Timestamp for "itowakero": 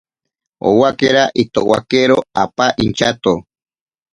1.43-2.17